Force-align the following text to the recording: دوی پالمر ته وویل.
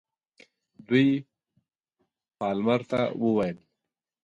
دوی 0.87 1.07
پالمر 2.37 2.81
ته 2.89 2.99
وویل. 3.23 3.57